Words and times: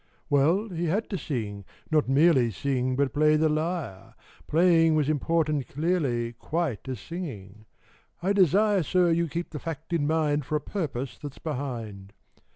Well, 0.31 0.69
he 0.69 0.85
had 0.85 1.11
to 1.11 1.17
sing, 1.19 1.63
nor 1.91 2.03
merely 2.07 2.49
Sing 2.49 2.95
but 2.95 3.13
play 3.13 3.35
the 3.35 3.49
lyre; 3.49 4.15
Playing 4.47 4.95
was 4.95 5.07
important 5.07 5.67
clearly 5.67 6.33
Quite 6.33 6.87
as 6.89 6.99
singing: 6.99 7.65
I 8.19 8.33
desire, 8.33 8.81
Sir, 8.81 9.11
you 9.11 9.27
keep 9.27 9.51
the 9.51 9.59
fact 9.59 9.93
in 9.93 10.07
mind 10.07 10.43
For 10.45 10.55
a 10.55 10.59
purpose 10.59 11.19
that's 11.19 11.37
behind. 11.37 12.13